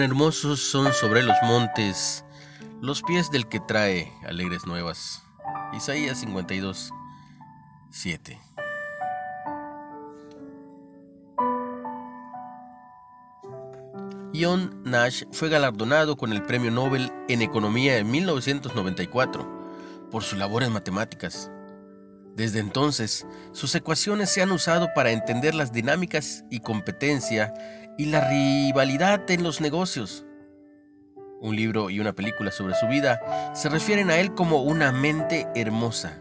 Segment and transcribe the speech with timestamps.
[0.00, 2.24] Hermosos son sobre los montes
[2.80, 5.22] los pies del que trae alegres nuevas.
[5.72, 6.90] Isaías 52,
[7.90, 8.40] 7.
[14.34, 20.62] John Nash fue galardonado con el Premio Nobel en Economía en 1994 por su labor
[20.62, 21.50] en matemáticas.
[22.36, 27.52] Desde entonces, sus ecuaciones se han usado para entender las dinámicas y competencia
[27.98, 30.24] y la rivalidad en los negocios.
[31.40, 33.20] Un libro y una película sobre su vida
[33.54, 36.18] se refieren a él como una mente hermosa,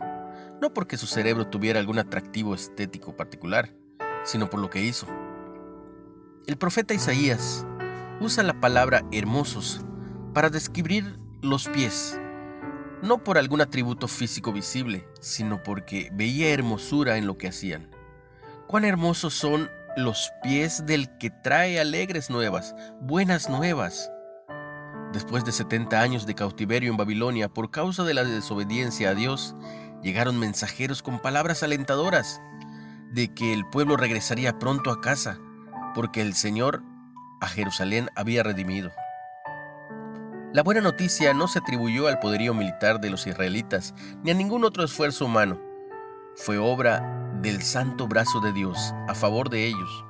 [0.62, 3.74] no porque su cerebro tuviera algún atractivo estético particular,
[4.24, 5.08] sino por lo que hizo.
[6.48, 7.66] El profeta Isaías
[8.20, 9.86] usa la palabra hermosos
[10.34, 12.20] para describir los pies,
[13.02, 17.90] no por algún atributo físico visible, sino porque veía hermosura en lo que hacían.
[18.68, 24.10] Cuán hermosos son los pies del que trae alegres nuevas, buenas nuevas.
[25.14, 29.56] Después de 70 años de cautiverio en Babilonia por causa de la desobediencia a Dios,
[30.02, 32.42] llegaron mensajeros con palabras alentadoras
[33.12, 35.38] de que el pueblo regresaría pronto a casa,
[35.94, 36.82] porque el Señor
[37.42, 38.92] a Jerusalén había redimido.
[40.54, 44.66] La buena noticia no se atribuyó al poderío militar de los israelitas ni a ningún
[44.66, 45.58] otro esfuerzo humano.
[46.36, 47.00] Fue obra
[47.42, 50.06] del santo brazo de Dios a favor de ellos.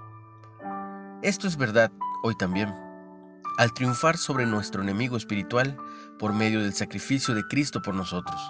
[1.21, 1.91] Esto es verdad
[2.23, 2.73] hoy también.
[3.59, 5.77] Al triunfar sobre nuestro enemigo espiritual
[6.17, 8.41] por medio del sacrificio de Cristo por nosotros.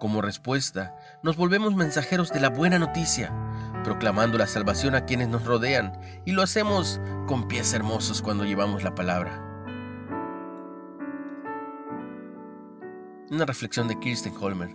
[0.00, 3.32] Como respuesta, nos volvemos mensajeros de la buena noticia,
[3.84, 8.82] proclamando la salvación a quienes nos rodean, y lo hacemos con pies hermosos cuando llevamos
[8.82, 9.55] la palabra.
[13.28, 14.70] Una reflexión de Kirsten Holmer.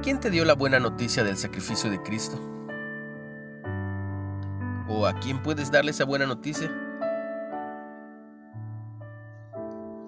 [0.00, 2.40] ¿Quién te dio la buena noticia del sacrificio de Cristo?
[4.88, 6.70] ¿O a quién puedes darle esa buena noticia?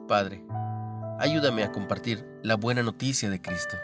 [0.07, 0.45] Padre,
[1.19, 3.77] ayúdame a compartir la buena noticia de Cristo.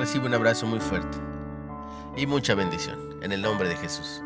[0.00, 1.18] Recibe un abrazo muy fuerte
[2.16, 4.22] y mucha bendición en el nombre de Jesús.